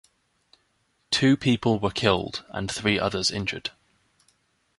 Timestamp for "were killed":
1.77-2.43